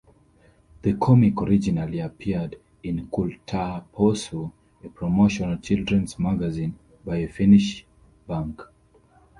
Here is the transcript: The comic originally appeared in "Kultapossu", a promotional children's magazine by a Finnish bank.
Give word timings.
The 0.81 0.93
comic 0.95 1.39
originally 1.43 1.99
appeared 1.99 2.55
in 2.81 3.05
"Kultapossu", 3.09 4.51
a 4.83 4.89
promotional 4.89 5.57
children's 5.57 6.17
magazine 6.17 6.73
by 7.05 7.17
a 7.17 7.27
Finnish 7.27 7.85
bank. 8.27 8.63